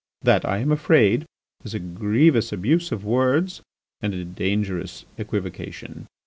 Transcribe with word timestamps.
That, 0.23 0.45
I 0.45 0.57
am 0.57 0.71
afraid, 0.71 1.27
is 1.63 1.75
a 1.75 1.79
grievous 1.79 2.51
abuse 2.51 2.91
of 2.91 3.05
words 3.05 3.61
and 4.01 4.15
a 4.15 4.25
dangerous 4.25 5.05
equivocation. 5.19 6.07